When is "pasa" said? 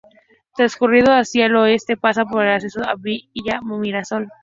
1.95-2.25